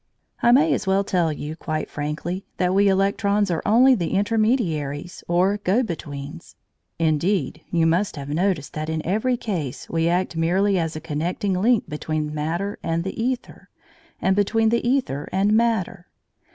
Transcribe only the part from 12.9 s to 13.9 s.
the æther,